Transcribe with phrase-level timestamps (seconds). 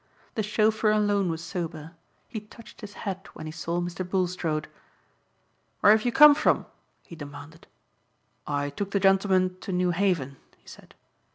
[0.33, 1.91] The chauffeur alone was sober.
[2.27, 4.03] He touched his hat when he saw Mr.
[4.03, 4.67] Bulstrode.
[5.81, 6.65] "Where have you come from?"
[7.05, 7.67] he demanded.
[8.47, 10.95] "I took the gentlemen to New Haven," he said.